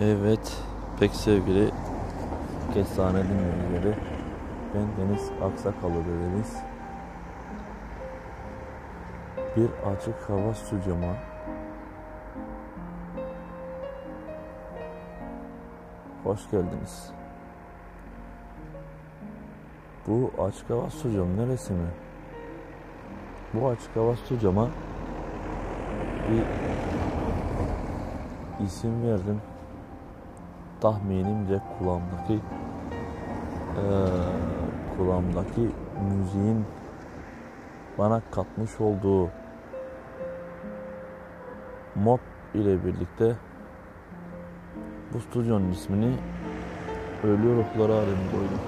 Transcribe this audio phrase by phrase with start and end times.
[0.00, 0.62] Evet,
[1.00, 1.70] pek sevgili
[2.74, 3.94] kestane dinleyicileri.
[4.74, 6.56] Ben Deniz Aksakalı Deniz.
[9.56, 11.14] Bir açık hava stüdyoma
[16.24, 17.10] hoş geldiniz.
[20.06, 21.88] Bu açık hava stüdyom neresi mi?
[23.54, 24.68] Bu açık hava stüdyoma
[26.30, 26.44] bir
[28.66, 29.40] isim verdim
[30.80, 32.40] tahminimce kulağımdaki
[33.76, 33.84] e,
[34.96, 35.70] kulağımdaki
[36.10, 36.64] müziğin
[37.98, 39.30] bana katmış olduğu
[41.94, 42.20] mod
[42.54, 43.36] ile birlikte
[45.14, 46.16] bu stüdyonun ismini
[47.24, 48.60] Ölü Ruhları Alemi koydum.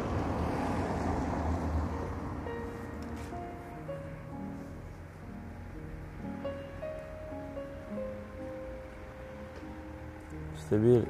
[10.56, 11.02] İşte bir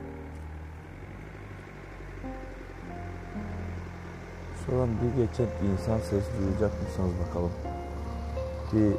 [4.69, 7.51] Şuradan bir geçen insan sesi duyacak mısınız bakalım.
[8.73, 8.93] Bir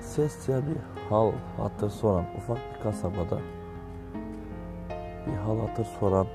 [0.00, 3.38] ses ya bir hal hatır soran ufak bir kasabada
[5.26, 6.26] bir hal hatır soran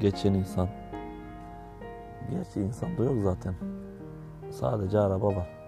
[0.00, 0.68] geçen insan
[2.30, 3.54] Gerçi insan da yok zaten.
[4.50, 5.63] Sadece araba var.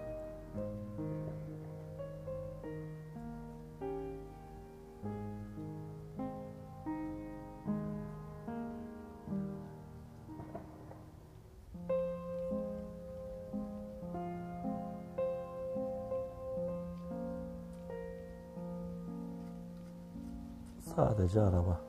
[20.97, 21.79] Sadece araba.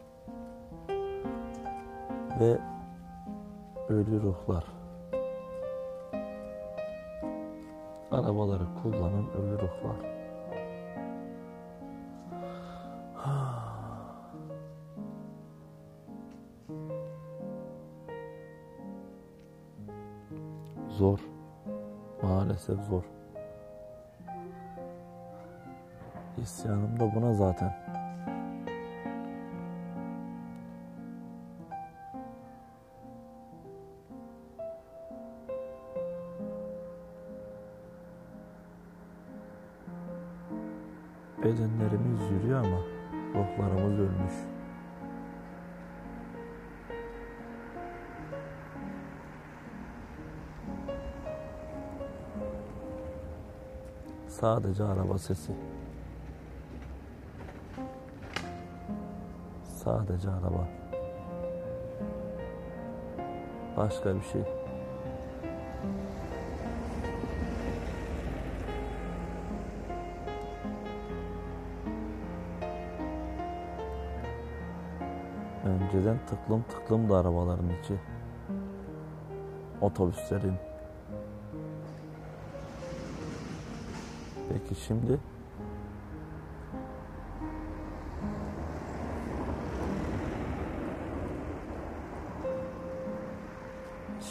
[2.40, 2.58] Ve
[3.88, 4.64] ölü ruhlar.
[8.10, 9.96] Arabaları kullanan ölü ruhlar.
[20.88, 21.18] Zor.
[22.22, 23.02] Maalesef zor.
[26.42, 27.87] İsyanım da buna zaten.
[41.48, 42.78] Bedenlerimiz yürüyor ama
[43.34, 44.34] ruhlarımız ölmüş.
[54.28, 55.52] Sadece araba sesi.
[59.64, 60.68] Sadece araba.
[63.76, 64.67] Başka bir şey.
[76.08, 77.94] Önceden tıklım tıklım da arabaların içi.
[79.80, 80.54] Otobüslerin.
[84.48, 85.18] Peki şimdi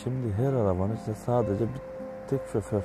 [0.04, 1.82] Şimdi her arabanın içinde sadece bir
[2.30, 2.84] tek şoför.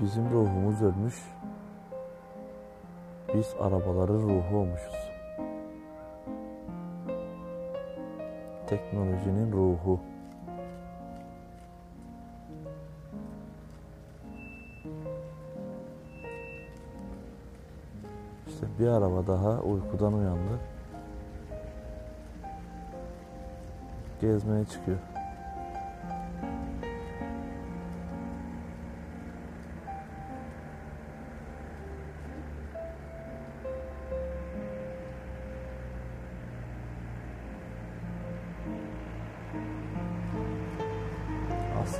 [0.00, 1.39] Bizim ruhumuz ölmüş.
[3.34, 4.94] Biz arabaların ruhu olmuşuz.
[8.66, 10.00] Teknolojinin ruhu.
[18.48, 20.58] İşte bir araba daha uykudan uyandı.
[24.20, 24.98] Gezmeye çıkıyor.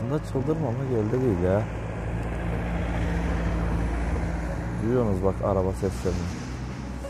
[0.01, 1.63] Aslında çıldırmama geldi değil ya.
[4.83, 6.19] Duyuyorsunuz bak araba seslerini.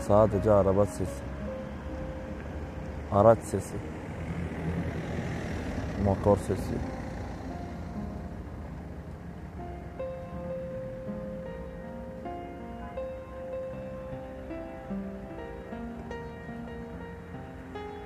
[0.07, 1.23] Sadece araba sesi.
[3.11, 3.75] Araç sesi.
[6.05, 6.73] Motor sesi.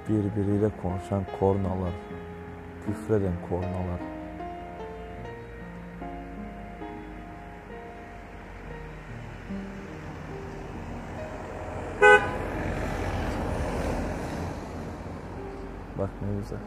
[0.09, 1.93] Birbiriyle konuşan kornalar,
[2.85, 4.14] küfreden kornalar.
[15.97, 16.59] Bak ne güzel.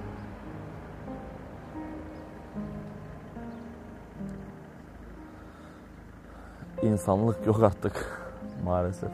[6.83, 8.23] insanlık yok artık
[8.65, 9.11] maalesef.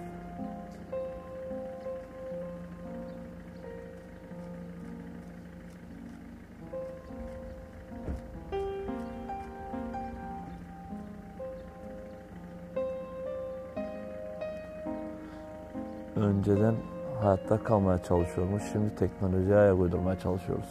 [16.16, 16.74] Önceden
[17.20, 18.62] hayatta kalmaya çalışıyormuş.
[18.72, 20.68] Şimdi teknolojiye ayak uydurmaya çalışıyoruz.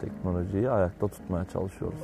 [0.00, 2.00] Teknolojiyi ayakta tutmaya çalışıyoruz.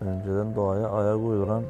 [0.00, 1.62] Önceden doğaya ayak uyduran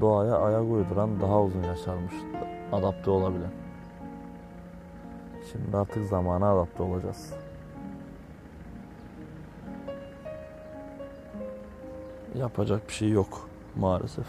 [0.00, 2.14] doğaya ayak uyduran daha uzun yaşarmış.
[2.72, 3.50] Adapte olabilen.
[5.52, 7.34] Şimdi artık zamana adapte olacağız.
[12.34, 14.26] Yapacak bir şey yok maalesef.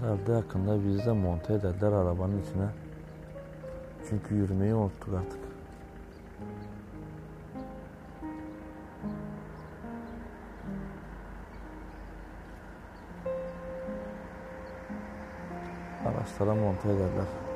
[0.00, 2.68] Herhalde yakında bizi de monte ederler arabanın içine.
[4.08, 5.40] Çünkü yürümeyi unuttuk artık.
[16.06, 17.51] Araçlara monte ederler.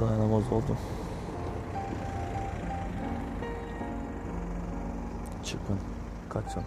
[0.00, 0.78] Dayanamaz oldum.
[5.44, 5.78] Çıkın,
[6.28, 6.62] kaçın.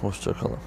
[0.00, 0.58] Hoşça kalın.